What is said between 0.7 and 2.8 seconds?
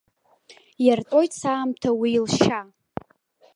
Иартәоит саамҭа уи лшьа.